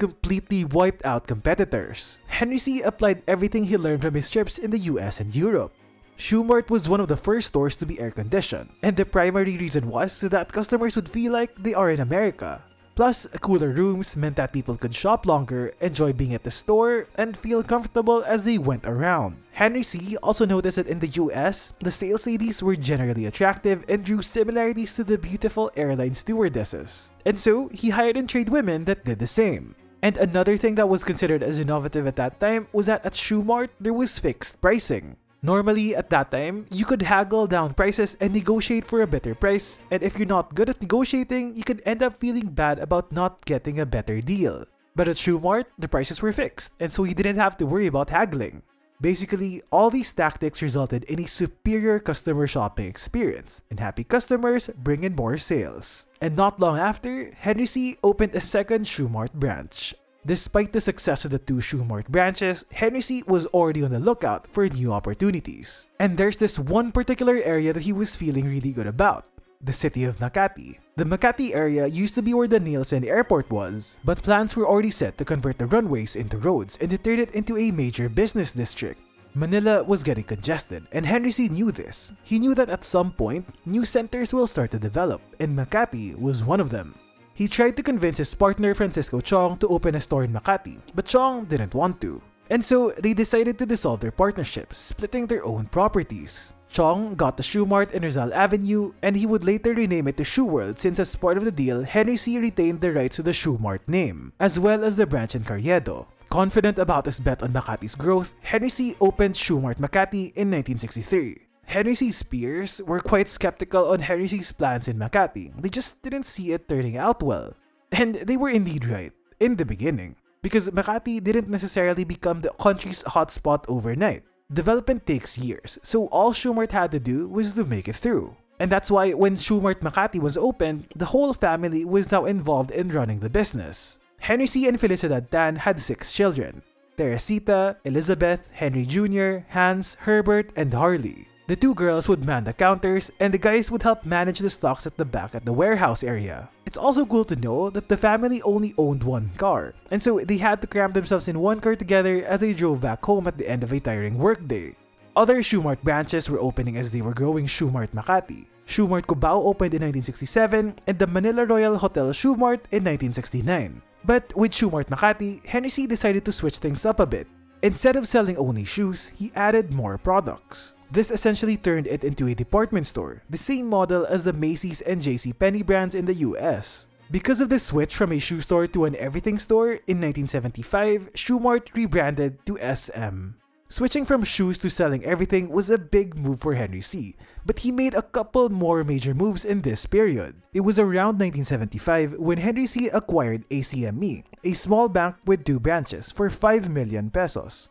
Completely 0.00 0.64
wiped 0.64 1.04
out 1.04 1.28
competitors. 1.28 2.20
Henry 2.26 2.56
Sy 2.56 2.80
applied 2.88 3.22
everything 3.28 3.64
he 3.64 3.76
learned 3.76 4.00
from 4.00 4.14
his 4.14 4.30
trips 4.32 4.56
in 4.56 4.70
the 4.72 4.88
US 4.88 5.20
and 5.20 5.28
Europe. 5.36 5.76
Shoe 6.16 6.40
was 6.40 6.88
one 6.88 7.04
of 7.04 7.06
the 7.06 7.20
first 7.20 7.48
stores 7.48 7.76
to 7.76 7.86
be 7.86 8.00
air 8.00 8.10
conditioned, 8.10 8.70
and 8.82 8.96
the 8.96 9.04
primary 9.04 9.58
reason 9.58 9.86
was 9.92 10.10
so 10.10 10.26
that 10.32 10.50
customers 10.50 10.96
would 10.96 11.08
feel 11.08 11.32
like 11.32 11.54
they 11.60 11.74
are 11.74 11.92
in 11.92 12.00
America. 12.00 12.64
Plus, 12.98 13.28
cooler 13.42 13.68
rooms 13.68 14.16
meant 14.16 14.34
that 14.34 14.50
people 14.50 14.76
could 14.76 14.92
shop 14.92 15.24
longer, 15.24 15.72
enjoy 15.80 16.12
being 16.12 16.34
at 16.34 16.42
the 16.42 16.50
store, 16.50 17.06
and 17.14 17.36
feel 17.36 17.62
comfortable 17.62 18.24
as 18.26 18.42
they 18.42 18.58
went 18.58 18.84
around. 18.86 19.38
Henry 19.52 19.84
Sy 19.84 20.16
also 20.20 20.44
noticed 20.44 20.82
that 20.82 20.88
in 20.88 20.98
the 20.98 21.14
US, 21.22 21.74
the 21.78 21.92
sales 21.92 22.26
ladies 22.26 22.60
were 22.60 22.74
generally 22.74 23.26
attractive 23.26 23.84
and 23.88 24.04
drew 24.04 24.20
similarities 24.20 24.96
to 24.96 25.04
the 25.04 25.16
beautiful 25.16 25.70
airline 25.76 26.12
stewardesses. 26.12 27.12
And 27.24 27.38
so, 27.38 27.68
he 27.68 27.90
hired 27.90 28.16
and 28.16 28.28
trained 28.28 28.48
women 28.48 28.84
that 28.86 29.04
did 29.04 29.20
the 29.20 29.28
same. 29.28 29.76
And 30.02 30.16
another 30.16 30.56
thing 30.56 30.74
that 30.74 30.88
was 30.88 31.04
considered 31.04 31.44
as 31.44 31.60
innovative 31.60 32.08
at 32.08 32.16
that 32.16 32.40
time 32.40 32.66
was 32.72 32.86
that 32.86 33.06
at 33.06 33.14
Shoe 33.14 33.46
there 33.78 33.94
was 33.94 34.18
fixed 34.18 34.60
pricing. 34.60 35.14
Normally, 35.42 35.94
at 35.94 36.10
that 36.10 36.32
time, 36.32 36.66
you 36.70 36.84
could 36.84 37.02
haggle 37.02 37.46
down 37.46 37.74
prices 37.74 38.16
and 38.20 38.32
negotiate 38.32 38.86
for 38.86 39.02
a 39.02 39.06
better 39.06 39.36
price, 39.36 39.80
and 39.92 40.02
if 40.02 40.18
you're 40.18 40.26
not 40.26 40.54
good 40.54 40.68
at 40.68 40.82
negotiating, 40.82 41.54
you 41.54 41.62
could 41.62 41.82
end 41.86 42.02
up 42.02 42.18
feeling 42.18 42.50
bad 42.50 42.80
about 42.80 43.12
not 43.12 43.44
getting 43.44 43.78
a 43.78 43.86
better 43.86 44.20
deal. 44.20 44.64
But 44.96 45.06
at 45.06 45.16
Shoe 45.16 45.38
Mart, 45.38 45.70
the 45.78 45.86
prices 45.86 46.20
were 46.20 46.32
fixed, 46.32 46.72
and 46.80 46.90
so 46.90 47.04
you 47.04 47.14
didn't 47.14 47.38
have 47.38 47.56
to 47.58 47.66
worry 47.66 47.86
about 47.86 48.10
haggling. 48.10 48.62
Basically, 49.00 49.62
all 49.70 49.90
these 49.90 50.10
tactics 50.10 50.60
resulted 50.60 51.04
in 51.04 51.22
a 51.22 51.28
superior 51.28 52.00
customer 52.00 52.48
shopping 52.48 52.86
experience, 52.86 53.62
and 53.70 53.78
happy 53.78 54.02
customers 54.02 54.68
bring 54.82 55.04
in 55.04 55.14
more 55.14 55.38
sales. 55.38 56.08
And 56.20 56.34
not 56.34 56.58
long 56.58 56.78
after, 56.78 57.30
Henry 57.38 57.66
Sy 57.66 57.94
opened 58.02 58.34
a 58.34 58.40
second 58.40 58.88
Shoe 58.88 59.08
Mart 59.08 59.32
branch. 59.32 59.94
Despite 60.26 60.72
the 60.72 60.80
success 60.80 61.24
of 61.24 61.30
the 61.30 61.38
two 61.38 61.60
Shoe 61.60 61.84
Mart 61.84 62.08
branches, 62.08 62.64
Sy 62.74 63.22
was 63.26 63.46
already 63.46 63.84
on 63.84 63.90
the 63.90 64.00
lookout 64.00 64.46
for 64.52 64.66
new 64.68 64.92
opportunities. 64.92 65.86
And 66.00 66.18
there's 66.18 66.36
this 66.36 66.58
one 66.58 66.92
particular 66.92 67.36
area 67.36 67.72
that 67.72 67.82
he 67.82 67.92
was 67.92 68.16
feeling 68.16 68.46
really 68.48 68.72
good 68.72 68.86
about 68.86 69.26
the 69.62 69.72
city 69.72 70.04
of 70.04 70.18
Makati. 70.18 70.78
The 70.96 71.04
Makati 71.04 71.54
area 71.54 71.86
used 71.86 72.14
to 72.14 72.22
be 72.22 72.34
where 72.34 72.46
the 72.46 72.60
Nielsen 72.60 73.04
airport 73.04 73.50
was, 73.50 73.98
but 74.04 74.22
plans 74.22 74.56
were 74.56 74.66
already 74.66 74.90
set 74.90 75.18
to 75.18 75.24
convert 75.24 75.58
the 75.58 75.66
runways 75.66 76.16
into 76.16 76.38
roads 76.38 76.78
and 76.80 76.90
to 76.90 76.98
turn 76.98 77.18
it 77.18 77.34
into 77.34 77.56
a 77.56 77.70
major 77.70 78.08
business 78.08 78.52
district. 78.52 79.00
Manila 79.34 79.84
was 79.84 80.02
getting 80.02 80.24
congested, 80.24 80.86
and 80.92 81.06
Henry 81.06 81.30
Sy 81.30 81.46
knew 81.46 81.70
this. 81.70 82.12
He 82.24 82.38
knew 82.38 82.54
that 82.54 82.70
at 82.70 82.82
some 82.82 83.12
point, 83.12 83.46
new 83.66 83.84
centers 83.84 84.32
will 84.32 84.46
start 84.46 84.70
to 84.72 84.78
develop, 84.78 85.20
and 85.38 85.56
Makati 85.56 86.18
was 86.18 86.44
one 86.44 86.60
of 86.60 86.70
them. 86.70 86.94
He 87.38 87.46
tried 87.46 87.76
to 87.76 87.84
convince 87.84 88.18
his 88.18 88.34
partner 88.34 88.74
Francisco 88.74 89.20
Chong 89.20 89.58
to 89.58 89.68
open 89.68 89.94
a 89.94 90.00
store 90.00 90.24
in 90.24 90.32
Makati, 90.32 90.82
but 90.96 91.06
Chong 91.06 91.44
didn't 91.44 91.72
want 91.72 92.00
to. 92.00 92.20
And 92.50 92.58
so 92.58 92.90
they 92.98 93.14
decided 93.14 93.56
to 93.58 93.66
dissolve 93.66 94.00
their 94.00 94.10
partnership, 94.10 94.74
splitting 94.74 95.28
their 95.28 95.46
own 95.46 95.66
properties. 95.66 96.54
Chong 96.68 97.14
got 97.14 97.36
the 97.36 97.44
Shoe 97.44 97.64
Mart 97.64 97.92
in 97.92 98.02
Rizal 98.02 98.34
Avenue, 98.34 98.90
and 99.02 99.14
he 99.14 99.24
would 99.24 99.44
later 99.44 99.72
rename 99.72 100.08
it 100.08 100.16
to 100.16 100.24
Shoe 100.24 100.46
World 100.46 100.80
since 100.80 100.98
as 100.98 101.14
part 101.14 101.38
of 101.38 101.44
the 101.44 101.54
deal, 101.54 101.84
Henry 101.84 102.16
Sy 102.16 102.38
retained 102.38 102.80
the 102.80 102.90
rights 102.90 103.14
to 103.16 103.22
the 103.22 103.32
Shoe 103.32 103.56
Mart 103.58 103.86
name, 103.86 104.32
as 104.40 104.58
well 104.58 104.82
as 104.82 104.96
the 104.96 105.06
branch 105.06 105.36
in 105.36 105.44
Carriedo. 105.44 106.08
Confident 106.30 106.80
about 106.80 107.06
his 107.06 107.20
bet 107.20 107.44
on 107.44 107.52
Makati's 107.52 107.94
growth, 107.94 108.34
Henry 108.42 108.68
Sy 108.68 108.96
opened 109.00 109.36
Shoe 109.36 109.60
Mart 109.60 109.78
Makati 109.78 110.34
in 110.34 110.50
1963. 110.50 111.47
Henry 111.68 111.94
Sy's 111.94 112.22
peers 112.22 112.80
were 112.86 112.98
quite 112.98 113.28
skeptical 113.28 113.92
on 113.92 114.00
Henry 114.00 114.26
Sy's 114.26 114.52
plans 114.52 114.88
in 114.88 114.96
Makati. 114.96 115.52
They 115.60 115.68
just 115.68 116.00
didn't 116.00 116.24
see 116.24 116.52
it 116.52 116.66
turning 116.66 116.96
out 116.96 117.22
well. 117.22 117.52
And 117.92 118.14
they 118.14 118.38
were 118.38 118.48
indeed 118.48 118.86
right, 118.86 119.12
in 119.38 119.54
the 119.54 119.66
beginning, 119.66 120.16
because 120.40 120.70
Makati 120.70 121.22
didn't 121.22 121.50
necessarily 121.50 122.04
become 122.04 122.40
the 122.40 122.56
country's 122.58 123.04
hotspot 123.04 123.66
overnight. 123.68 124.22
Development 124.50 125.06
takes 125.06 125.36
years, 125.36 125.78
so 125.82 126.06
all 126.06 126.32
Shoe 126.32 126.54
Mart 126.54 126.72
had 126.72 126.90
to 126.92 126.98
do 126.98 127.28
was 127.28 127.52
to 127.52 127.64
make 127.64 127.86
it 127.86 127.96
through. 127.96 128.34
And 128.58 128.72
that's 128.72 128.90
why 128.90 129.12
when 129.12 129.36
Shoe 129.36 129.60
Mart 129.60 129.82
Makati 129.82 130.20
was 130.20 130.38
opened, 130.38 130.88
the 130.96 131.12
whole 131.12 131.34
family 131.34 131.84
was 131.84 132.10
now 132.10 132.24
involved 132.24 132.70
in 132.70 132.88
running 132.88 133.20
the 133.20 133.28
business. 133.28 133.98
Henry 134.20 134.46
Sy. 134.46 134.60
and 134.60 134.80
Felicidad 134.80 135.28
Tan 135.28 135.56
had 135.56 135.78
six 135.78 136.14
children 136.14 136.62
Teresita, 136.96 137.76
Elizabeth, 137.84 138.48
Henry 138.54 138.86
Jr., 138.86 139.44
Hans, 139.50 139.96
Herbert, 140.00 140.50
and 140.56 140.72
Harley. 140.72 141.28
The 141.48 141.56
two 141.56 141.72
girls 141.72 142.12
would 142.12 142.26
man 142.28 142.44
the 142.44 142.52
counters, 142.52 143.10
and 143.20 143.32
the 143.32 143.40
guys 143.40 143.70
would 143.70 143.82
help 143.82 144.04
manage 144.04 144.38
the 144.38 144.52
stocks 144.52 144.86
at 144.86 144.98
the 144.98 145.04
back 145.08 145.34
at 145.34 145.46
the 145.46 145.52
warehouse 145.56 146.04
area. 146.04 146.50
It's 146.66 146.76
also 146.76 147.06
cool 147.06 147.24
to 147.24 147.40
know 147.40 147.70
that 147.70 147.88
the 147.88 147.96
family 147.96 148.42
only 148.42 148.74
owned 148.76 149.02
one 149.02 149.32
car, 149.40 149.72
and 149.90 149.96
so 149.96 150.20
they 150.20 150.36
had 150.36 150.60
to 150.60 150.68
cram 150.68 150.92
themselves 150.92 151.26
in 151.26 151.40
one 151.40 151.60
car 151.60 151.74
together 151.74 152.20
as 152.28 152.40
they 152.40 152.52
drove 152.52 152.82
back 152.84 153.00
home 153.00 153.26
at 153.26 153.38
the 153.38 153.48
end 153.48 153.64
of 153.64 153.72
a 153.72 153.80
tiring 153.80 154.18
workday. 154.18 154.76
Other 155.16 155.42
Shoe 155.42 155.62
Mart 155.62 155.80
branches 155.82 156.28
were 156.28 156.38
opening 156.38 156.76
as 156.76 156.90
they 156.90 157.00
were 157.00 157.16
growing 157.16 157.46
Shoe 157.46 157.70
Mart 157.70 157.96
Makati. 157.96 158.44
Shoe 158.66 158.86
Mart 158.86 159.06
Cubao 159.06 159.40
opened 159.40 159.72
in 159.72 159.80
1967 159.80 160.76
and 160.86 160.98
the 160.98 161.06
Manila 161.06 161.46
Royal 161.46 161.78
Hotel 161.78 162.12
Shoe 162.12 162.36
Mart 162.36 162.68
in 162.76 162.84
1969. 162.84 163.80
But 164.04 164.36
with 164.36 164.52
Shoe 164.52 164.68
Mart 164.68 164.92
Makati, 164.92 165.40
Sy 165.48 165.86
decided 165.86 166.26
to 166.26 166.32
switch 166.32 166.58
things 166.58 166.84
up 166.84 167.00
a 167.00 167.06
bit. 167.06 167.26
Instead 167.62 167.96
of 167.96 168.06
selling 168.06 168.36
only 168.36 168.64
shoes, 168.68 169.08
he 169.16 169.32
added 169.34 169.72
more 169.72 169.96
products. 169.96 170.76
This 170.90 171.10
essentially 171.10 171.56
turned 171.56 171.86
it 171.86 172.02
into 172.02 172.28
a 172.28 172.34
department 172.34 172.86
store, 172.86 173.22
the 173.28 173.36
same 173.36 173.68
model 173.68 174.06
as 174.06 174.24
the 174.24 174.32
Macy's 174.32 174.80
and 174.80 175.02
JC 175.02 175.38
Penney 175.38 175.62
brands 175.62 175.94
in 175.94 176.06
the 176.06 176.14
US. 176.24 176.86
Because 177.10 177.40
of 177.40 177.48
the 177.48 177.58
switch 177.58 177.94
from 177.94 178.12
a 178.12 178.18
shoe 178.18 178.40
store 178.40 178.66
to 178.68 178.84
an 178.86 178.96
everything 178.96 179.38
store, 179.38 179.80
in 179.84 180.00
1975, 180.00 181.10
Shoe 181.14 181.40
rebranded 181.74 182.44
to 182.46 182.56
SM. 182.60 183.36
Switching 183.68 184.06
from 184.06 184.24
shoes 184.24 184.56
to 184.56 184.70
selling 184.70 185.04
everything 185.04 185.50
was 185.50 185.68
a 185.68 185.76
big 185.76 186.16
move 186.16 186.40
for 186.40 186.54
Henry 186.54 186.80
Sy, 186.80 187.12
but 187.44 187.58
he 187.58 187.70
made 187.70 187.92
a 187.92 188.00
couple 188.00 188.48
more 188.48 188.82
major 188.82 189.12
moves 189.12 189.44
in 189.44 189.60
this 189.60 189.84
period. 189.84 190.36
It 190.54 190.60
was 190.60 190.78
around 190.78 191.20
1975 191.20 192.14
when 192.16 192.38
Henry 192.38 192.64
Sy 192.64 192.88
acquired 192.94 193.44
ACME, 193.50 194.24
a 194.42 194.52
small 194.54 194.88
bank 194.88 195.16
with 195.26 195.44
two 195.44 195.60
branches, 195.60 196.10
for 196.10 196.30
5 196.30 196.70
million 196.70 197.10
pesos. 197.10 197.68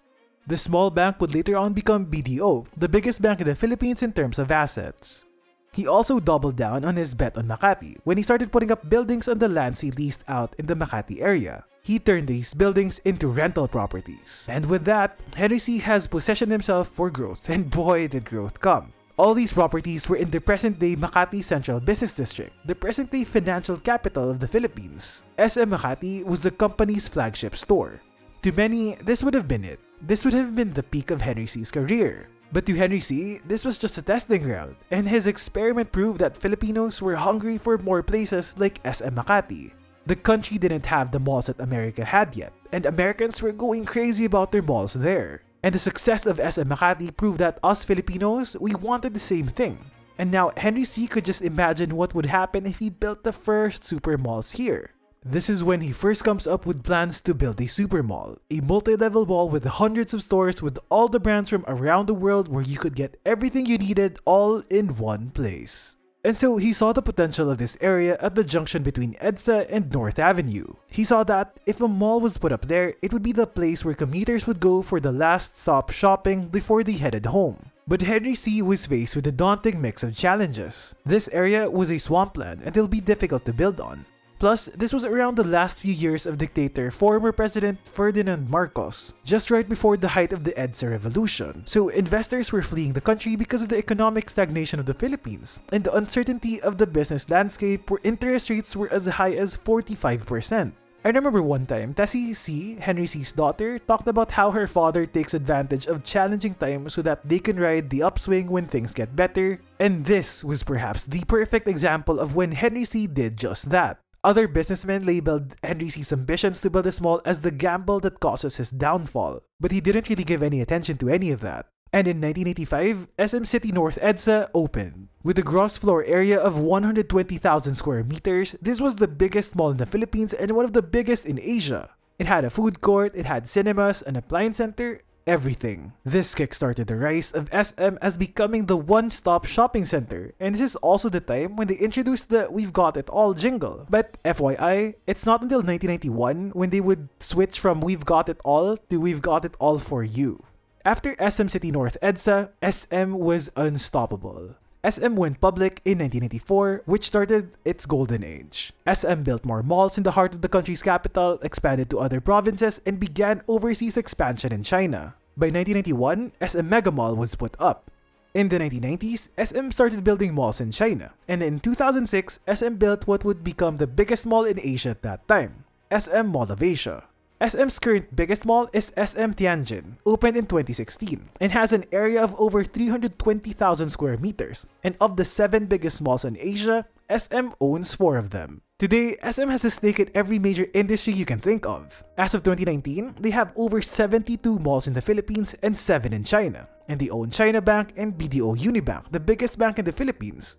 The 0.48 0.58
small 0.58 0.89
bank 0.89 1.20
would 1.20 1.36
later 1.36 1.58
on 1.58 1.74
become 1.74 2.06
BDO, 2.06 2.68
the 2.77 2.88
biggest 2.88 3.22
bank 3.22 3.42
in 3.42 3.48
the 3.48 3.56
Philippines 3.56 4.01
in 4.01 4.13
terms 4.13 4.39
of 4.39 4.50
assets. 4.50 5.25
He 5.74 5.88
also 5.88 6.22
doubled 6.22 6.56
down 6.56 6.86
on 6.86 6.96
his 6.96 7.13
bet 7.13 7.38
on 7.38 7.51
Makati 7.51 7.98
when 8.06 8.16
he 8.16 8.24
started 8.24 8.50
putting 8.50 8.72
up 8.72 8.88
buildings 8.88 9.27
on 9.27 9.39
the 9.39 9.50
lands 9.50 9.82
he 9.82 9.92
leased 9.92 10.24
out 10.30 10.56
in 10.58 10.66
the 10.66 10.74
Makati 10.74 11.22
area. 11.22 11.66
He 11.84 12.00
turned 12.00 12.30
these 12.30 12.54
buildings 12.54 13.00
into 13.00 13.27
rental 13.27 13.68
properties. 13.68 14.48
And 14.50 14.66
with 14.68 14.86
that, 14.86 15.20
Henry 15.36 15.60
Sy 15.60 15.84
has 15.84 16.08
positioned 16.08 16.51
himself 16.51 16.88
for 16.88 17.10
growth, 17.10 17.50
and 17.50 17.70
boy 17.70 18.08
did 18.08 18.24
growth 18.24 18.62
come. 18.62 18.94
All 19.18 19.34
these 19.34 19.51
properties 19.51 20.08
were 20.08 20.16
in 20.16 20.32
the 20.32 20.39
present-day 20.39 20.96
Makati 20.96 21.44
Central 21.44 21.82
Business 21.82 22.13
District, 22.13 22.56
the 22.66 22.75
present-day 22.75 23.25
financial 23.25 23.75
capital 23.75 24.30
of 24.30 24.39
the 24.39 24.48
Philippines. 24.48 25.25
SM 25.38 25.75
Makati 25.75 26.24
was 26.24 26.39
the 26.39 26.51
company's 26.51 27.10
flagship 27.10 27.56
store. 27.56 28.00
To 28.44 28.51
many, 28.53 28.96
this 29.01 29.24
would 29.24 29.34
have 29.34 29.48
been 29.48 29.63
it. 29.63 29.79
This 30.01 30.24
would 30.24 30.34
have 30.34 30.56
been 30.56 30.74
the 30.74 30.84
peak 30.84 31.10
of 31.10 31.22
Henry 31.22 31.48
Sy's 31.48 31.72
career. 31.72 32.29
But 32.53 32.65
to 32.67 32.75
Henry 32.75 33.00
Sy, 33.00 33.41
this 33.46 33.65
was 33.65 33.77
just 33.77 33.98
a 33.98 34.01
testing 34.01 34.44
ground, 34.44 34.77
and 34.91 35.08
his 35.08 35.27
experiment 35.27 35.91
proved 35.91 36.20
that 36.22 36.38
Filipinos 36.38 37.01
were 37.01 37.15
hungry 37.15 37.58
for 37.58 37.77
more 37.77 38.01
places 38.01 38.56
like 38.58 38.79
SM 38.86 39.17
Makati. 39.17 39.74
The 40.06 40.15
country 40.15 40.58
didn't 40.58 40.86
have 40.86 41.12
the 41.12 41.20
malls 41.20 41.48
that 41.48 41.60
America 41.60 42.06
had 42.06 42.38
yet, 42.38 42.53
and 42.72 42.86
Americans 42.86 43.41
were 43.41 43.51
going 43.51 43.84
crazy 43.84 44.24
about 44.24 44.53
their 44.53 44.62
malls 44.62 44.94
there. 44.94 45.41
And 45.63 45.75
the 45.75 45.79
success 45.79 46.25
of 46.25 46.38
SM 46.38 46.72
Makati 46.72 47.12
proved 47.17 47.39
that 47.39 47.60
us 47.63 47.84
Filipinos, 47.84 48.56
we 48.62 48.75
wanted 48.75 49.13
the 49.13 49.20
same 49.20 49.48
thing. 49.48 49.77
And 50.17 50.32
now 50.32 50.51
Henry 50.56 50.86
Sy 50.86 51.08
could 51.08 51.25
just 51.25 51.41
imagine 51.41 51.98
what 51.98 52.15
would 52.15 52.27
happen 52.27 52.65
if 52.65 52.79
he 52.79 52.89
built 52.89 53.24
the 53.24 53.34
first 53.34 53.84
super 53.84 54.17
malls 54.17 54.53
here. 54.53 54.91
This 55.29 55.50
is 55.50 55.62
when 55.62 55.81
he 55.81 55.91
first 55.91 56.24
comes 56.24 56.48
up 56.48 56.65
with 56.65 56.86
plans 56.86 57.19
to 57.22 57.34
build 57.34 57.60
a 57.60 57.67
super 57.67 58.01
mall, 58.01 58.38
a 58.50 58.62
multi-level 58.62 59.25
mall 59.25 59.50
with 59.50 59.65
hundreds 59.65 60.13
of 60.13 60.22
stores 60.22 60.62
with 60.62 60.79
all 60.89 61.10
the 61.10 61.19
brands 61.19 61.50
from 61.50 61.65
around 61.67 62.05
the 62.05 62.13
world 62.13 62.48
where 62.48 62.63
you 62.63 62.77
could 62.77 62.96
get 62.96 63.19
everything 63.25 63.65
you 63.65 63.77
needed 63.77 64.19
all 64.24 64.63
in 64.69 64.96
one 64.96 65.29
place. 65.31 65.98
And 66.24 66.34
so 66.34 66.55
he 66.55 66.72
saw 66.72 66.93
the 66.93 67.01
potential 67.01 67.51
of 67.51 67.57
this 67.57 67.77
area 67.81 68.17
at 68.22 68.36
the 68.36 68.43
junction 68.43 68.84
between 68.84 69.15
EDSA 69.15 69.67
and 69.69 69.91
North 69.91 70.17
Avenue. 70.17 70.65
He 70.88 71.03
saw 71.03 71.25
that 71.25 71.60
if 71.65 71.81
a 71.81 71.89
mall 71.89 72.22
was 72.22 72.38
put 72.38 72.53
up 72.53 72.65
there, 72.65 72.93
it 73.01 73.12
would 73.12 73.24
be 73.24 73.34
the 73.34 73.46
place 73.46 73.84
where 73.84 73.93
commuters 73.93 74.48
would 74.48 74.62
go 74.62 74.81
for 74.81 75.01
the 75.01 75.12
last 75.12 75.57
stop 75.57 75.91
shopping 75.91 76.48
before 76.48 76.86
they 76.86 76.93
headed 76.93 77.25
home. 77.25 77.57
But 77.86 78.01
Henry 78.01 78.34
Sy 78.34 78.62
was 78.62 78.86
faced 78.86 79.17
with 79.17 79.27
a 79.27 79.34
daunting 79.34 79.81
mix 79.81 80.03
of 80.03 80.15
challenges. 80.15 80.96
This 81.05 81.27
area 81.34 81.69
was 81.69 81.91
a 81.91 81.98
swampland 81.98 82.62
and 82.63 82.75
it'll 82.77 82.88
be 82.88 83.01
difficult 83.01 83.43
to 83.43 83.51
build 83.51 83.81
on. 83.81 84.05
Plus, 84.39 84.70
this 84.77 84.94
was 84.94 85.03
around 85.03 85.36
the 85.36 85.44
last 85.44 85.79
few 85.79 85.94
years 85.94 86.27
of 86.27 86.38
dictator 86.38 86.91
former 86.91 87.32
President 87.32 87.79
Ferdinand 87.88 88.48
Marcos, 88.50 89.15
just 89.25 89.50
right 89.50 89.67
before 89.67 89.98
the 89.98 90.08
height 90.08 90.32
of 90.32 90.44
the 90.44 90.53
EDSA 90.53 90.91
revolution. 90.91 91.63
So 91.65 91.89
investors 91.89 92.51
were 92.51 92.62
fleeing 92.62 92.94
the 92.94 93.01
country 93.01 93.36
because 93.36 93.63
of 93.63 93.70
the 93.70 93.77
economic 93.77 94.29
stagnation 94.29 94.79
of 94.79 94.86
the 94.86 94.94
Philippines 94.94 95.60
and 95.74 95.84
the 95.84 95.96
uncertainty 95.96 96.62
of 96.62 96.77
the 96.77 96.86
business 96.86 97.29
landscape 97.29 97.89
where 97.89 98.00
interest 98.03 98.51
rates 98.51 98.75
were 98.75 98.94
as 98.94 99.08
high 99.08 99.34
as 99.34 99.58
45%. 99.58 100.72
I 101.06 101.10
remember 101.10 101.41
one 101.41 101.65
time, 101.65 101.94
Tessie 101.94 102.34
Sy, 102.34 102.77
Henry 102.82 103.08
Sy's 103.08 103.32
daughter, 103.32 103.79
talked 103.79 104.08
about 104.08 104.32
how 104.32 104.51
her 104.51 104.67
father 104.67 105.06
takes 105.06 105.34
advantage 105.34 105.88
of 105.88 106.03
challenging 106.03 106.53
times 106.56 106.94
so 106.94 107.01
that 107.01 107.27
they 107.27 107.39
can 107.39 107.60
ride 107.60 107.89
the 107.89 108.03
upswing 108.03 108.50
when 108.50 108.65
things 108.65 108.94
get 108.94 109.15
better, 109.15 109.62
and 109.79 110.03
this 110.03 110.44
was 110.44 110.63
perhaps 110.63 111.06
the 111.06 111.24
perfect 111.25 111.67
example 111.67 112.20
of 112.20 112.36
when 112.36 112.51
Henry 112.51 112.84
Sy 112.84 113.06
did 113.06 113.38
just 113.38 113.70
that. 113.70 114.00
Other 114.27 114.50
businessmen 114.50 115.05
labeled 115.05 115.55
Henry 115.63 115.88
Sy's 115.88 116.12
ambitions 116.12 116.60
to 116.60 116.69
build 116.69 116.86
a 116.86 116.91
mall 117.01 117.22
as 117.24 117.39
the 117.39 117.50
gamble 117.50 118.01
that 118.01 118.19
causes 118.19 118.57
his 118.57 118.72
downfall, 118.72 119.39
but 119.57 119.72
he 119.72 119.79
didn't 119.79 120.10
really 120.10 120.25
give 120.25 120.43
any 120.43 120.60
attention 120.60 120.98
to 120.98 121.07
any 121.07 121.31
of 121.31 121.39
that. 121.39 121.67
And 121.93 122.10
in 122.10 122.19
1985, 122.19 123.07
SM 123.25 123.46
City 123.46 123.72
North 123.72 123.98
EDSA 124.01 124.50
opened. 124.53 125.07
With 125.24 125.39
a 125.39 125.48
gross 125.48 125.77
floor 125.77 126.03
area 126.03 126.38
of 126.38 126.60
120,000 126.60 127.75
square 127.75 128.03
meters, 128.03 128.53
this 128.62 128.81
was 128.81 128.96
the 128.98 129.07
biggest 129.07 129.55
mall 129.55 129.72
in 129.72 129.77
the 129.77 129.86
Philippines 129.86 130.34
and 130.34 130.51
one 130.51 130.65
of 130.65 130.74
the 130.74 130.84
biggest 130.84 131.25
in 131.25 131.39
Asia. 131.39 131.89
It 132.19 132.25
had 132.25 132.43
a 132.43 132.50
food 132.50 132.81
court, 132.81 133.15
it 133.15 133.24
had 133.24 133.48
cinemas, 133.48 134.01
an 134.01 134.17
appliance 134.17 134.57
center, 134.57 135.00
everything. 135.27 135.91
This 136.03 136.34
kickstarted 136.34 136.88
the 136.88 136.96
rise 136.96 137.31
of 137.31 137.51
SM 137.51 138.00
as 138.01 138.17
becoming 138.17 138.65
the 138.65 138.77
one-stop 138.77 139.46
shopping 139.46 139.86
center, 139.86 140.34
and 140.39 140.55
this 140.55 140.62
is 140.62 140.75
also 140.77 141.10
the 141.10 141.19
time 141.19 141.55
when 141.57 141.67
they 141.67 141.75
introduced 141.75 142.29
the 142.29 142.48
We've 142.50 142.74
Got 142.74 142.98
It 142.98 143.10
All 143.10 143.34
jingle. 143.34 143.86
But 143.89 144.17
FYI, 144.24 144.96
it's 145.05 145.25
not 145.25 145.43
until 145.43 145.60
1991 145.60 146.51
when 146.55 146.69
they 146.72 146.81
would 146.81 147.10
switch 147.19 147.60
from 147.60 147.81
We've 147.81 148.05
Got 148.05 148.29
It 148.29 148.39
All 148.43 148.77
to 148.77 148.98
We've 148.98 149.22
Got 149.22 149.46
It 149.46 149.55
All 149.60 149.77
for 149.77 150.03
You. 150.03 150.41
After 150.86 151.15
SM 151.19 151.48
City 151.48 151.69
North 151.69 151.98
EDSA, 152.01 152.50
SM 152.63 153.12
was 153.12 153.51
unstoppable. 153.57 154.55
SM 154.86 155.15
went 155.15 155.41
public 155.41 155.81
in 155.86 155.98
1984, 156.00 156.84
which 156.86 157.05
started 157.07 157.57
its 157.65 157.86
golden 157.86 158.24
age. 158.24 158.74
SM 158.86 159.24
built 159.24 159.46
more 159.46 159.63
malls 159.63 159.98
in 159.98 160.03
the 160.03 160.12
heart 160.12 160.36
of 160.36 160.41
the 160.41 160.50
country's 160.50 160.84
capital, 160.84 161.39
expanded 161.41 161.89
to 161.89 162.00
other 162.00 162.22
provinces, 162.22 162.79
and 162.86 163.00
began 163.00 163.41
overseas 163.48 163.98
expansion 163.98 164.53
in 164.53 164.62
China. 164.62 165.15
By 165.36 165.50
1991, 165.50 166.31
SM 166.46 166.69
Mega 166.69 166.91
Mall 166.91 167.15
was 167.15 167.36
put 167.36 167.55
up. 167.60 167.89
In 168.34 168.50
the 168.50 168.60
1990s, 168.60 169.34
SM 169.34 169.72
started 169.72 170.03
building 170.03 170.34
malls 170.34 170.62
in 170.62 170.72
China, 170.72 171.12
and 171.27 171.41
in 171.41 171.60
2006, 171.60 172.39
SM 172.46 172.75
built 172.75 173.07
what 173.07 173.25
would 173.25 173.43
become 173.43 173.77
the 173.77 173.88
biggest 173.88 174.27
mall 174.27 174.46
in 174.46 174.60
Asia 174.62 174.89
at 174.89 175.01
that 175.01 175.27
time, 175.27 175.65
SM 175.89 176.27
Mall 176.27 176.51
of 176.51 176.62
Asia. 176.62 177.03
SM's 177.38 177.77
current 177.77 178.15
biggest 178.15 178.46
mall 178.46 178.67
is 178.74 178.91
SM 178.98 179.38
Tianjin, 179.38 180.01
opened 180.08 180.38
in 180.38 180.48
2016, 180.48 181.22
and 181.39 181.51
has 181.51 181.72
an 181.72 181.84
area 181.91 182.24
of 182.24 182.34
over 182.41 182.63
320,000 182.63 183.89
square 183.89 184.17
meters. 184.17 184.65
And 184.84 184.98
of 185.00 185.15
the 185.15 185.25
seven 185.25 185.67
biggest 185.67 186.01
malls 186.01 186.25
in 186.25 186.36
Asia, 186.39 186.84
SM 187.13 187.53
owns 187.62 187.94
four 187.94 188.17
of 188.17 188.32
them. 188.32 188.62
Today, 188.79 189.17
SM 189.22 189.50
has 189.50 189.63
a 189.65 189.70
stake 189.70 190.00
in 190.00 190.10
every 190.15 190.39
major 190.39 190.65
industry 190.74 191.13
you 191.13 191.25
can 191.25 191.38
think 191.38 191.67
of. 191.67 192.03
As 192.17 192.34
of 192.34 192.41
2019, 192.41 193.22
they 193.22 193.29
have 193.29 193.53
over 193.56 193.82
72 193.82 194.58
malls 194.58 194.88
in 194.88 194.94
the 194.94 195.01
Philippines 195.01 195.53
and 195.62 195.77
7 195.77 196.13
in 196.13 196.24
China. 196.24 196.67
And 196.89 197.00
they 197.00 197.12
own 197.12 197.29
China 197.29 197.62
Bank 197.62 197.94
and 197.98 198.17
BDO 198.17 198.58
Unibank, 198.58 199.12
the 199.12 199.20
biggest 199.20 199.60
bank 199.60 199.77
in 199.77 199.86
the 199.86 199.91
Philippines. 199.91 200.58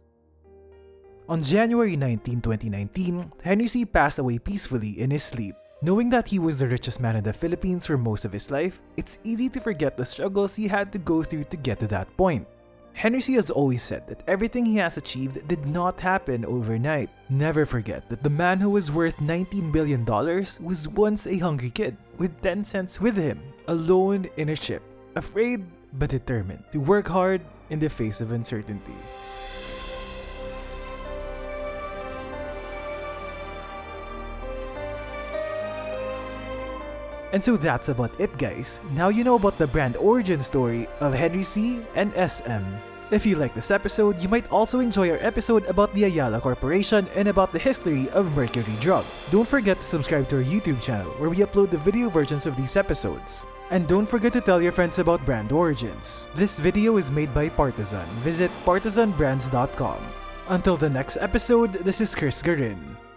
On 1.29 1.43
January 1.43 1.97
19, 1.97 2.41
2019, 2.41 3.33
Henry 3.43 3.67
Sy. 3.67 3.85
passed 3.85 4.21
away 4.21 4.39
peacefully 4.39 5.01
in 5.01 5.11
his 5.11 5.25
sleep. 5.25 5.57
Knowing 5.81 6.11
that 6.11 6.27
he 6.27 6.41
was 6.41 6.59
the 6.59 6.67
richest 6.67 6.99
man 6.99 7.15
in 7.15 7.23
the 7.23 7.33
Philippines 7.33 7.87
for 7.87 7.97
most 7.97 8.25
of 8.25 8.33
his 8.33 8.51
life, 8.51 8.83
it's 8.97 9.21
easy 9.23 9.49
to 9.49 9.61
forget 9.61 9.97
the 9.97 10.05
struggles 10.05 10.57
he 10.57 10.67
had 10.67 10.91
to 10.91 10.99
go 10.99 11.23
through 11.23 11.45
to 11.45 11.57
get 11.57 11.79
to 11.79 11.87
that 11.87 12.09
point. 12.17 12.45
Henry 12.95 13.21
Sy 13.21 13.35
has 13.35 13.49
always 13.49 13.81
said 13.81 14.05
that 14.09 14.25
everything 14.27 14.67
he 14.67 14.75
has 14.75 14.97
achieved 14.97 15.47
did 15.47 15.65
not 15.67 16.01
happen 16.01 16.45
overnight. 16.47 17.11
Never 17.31 17.65
forget 17.65 18.09
that 18.09 18.25
the 18.25 18.31
man 18.31 18.59
who 18.59 18.71
was 18.71 18.91
worth 18.91 19.17
$19 19.19 19.71
billion 19.71 20.05
was 20.05 20.89
once 20.89 21.29
a 21.29 21.39
hungry 21.39 21.71
kid, 21.71 21.97
with 22.17 22.43
10 22.43 22.65
cents 22.65 23.01
with 23.01 23.17
him, 23.17 23.41
alone 23.69 24.27
in 24.37 24.49
a 24.49 24.57
ship, 24.57 24.83
afraid 25.15 25.65
but 25.93 26.11
determined 26.11 26.65
to 26.73 26.81
work 26.81 27.07
hard 27.07 27.41
in 27.71 27.79
the 27.79 27.89
face 27.89 28.21
of 28.21 28.33
uncertainty. 28.33 28.99
And 37.33 37.43
so 37.43 37.57
that's 37.57 37.89
about 37.89 38.19
it 38.21 38.37
guys. 38.39 38.81
Now 38.93 39.09
you 39.09 39.25
know 39.25 39.37
about 39.37 39.59
the 39.59 39.67
brand 39.67 39.97
origin 39.97 40.41
story 40.41 40.87
of 41.01 41.15
Henry 41.15 41.43
Sy 41.43 41.85
and 41.95 42.13
SM. 42.13 42.65
If 43.11 43.25
you 43.25 43.37
like 43.37 43.55
this 43.55 43.71
episode, 43.71 44.19
you 44.19 44.29
might 44.29 44.53
also 44.53 44.81
enjoy 44.81 45.11
our 45.11 45.19
episode 45.21 45.65
about 45.65 45.93
the 45.95 46.05
Ayala 46.05 46.43
Corporation 46.43 47.09
and 47.15 47.29
about 47.29 47.53
the 47.53 47.59
history 47.59 48.11
of 48.11 48.37
Mercury 48.37 48.77
Drug. 48.81 49.05
Don't 49.31 49.49
forget 49.49 49.79
to 49.79 49.83
subscribe 49.83 50.29
to 50.29 50.37
our 50.37 50.45
YouTube 50.45 50.83
channel 50.83 51.11
where 51.13 51.31
we 51.31 51.39
upload 51.39 51.71
the 51.71 51.79
video 51.79 52.11
versions 52.11 52.45
of 52.45 52.55
these 52.55 52.77
episodes. 52.77 53.47
And 53.71 53.89
don't 53.89 54.07
forget 54.07 54.35
to 54.35 54.43
tell 54.43 54.61
your 54.61 54.73
friends 54.73 54.99
about 54.99 55.25
Brand 55.25 55.53
Origins. 55.53 56.29
This 56.35 56.61
video 56.61 56.99
is 56.99 57.11
made 57.11 57.33
by 57.33 57.49
Partizan. 57.49 58.07
Visit 58.21 58.51
partizanbrands.com. 58.67 59.99
Until 60.49 60.77
the 60.77 60.91
next 60.91 61.17
episode, 61.17 61.73
this 61.85 62.03
is 62.03 62.15
Chris 62.15 62.43
Garin. 62.43 63.08